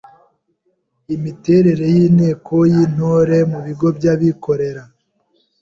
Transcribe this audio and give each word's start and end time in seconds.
Imiterere 1.15 1.85
y’Inteko 1.95 2.55
y’Intore 2.71 3.37
mu 3.51 3.59
bigo 3.65 3.87
by’abikorera 3.97 4.83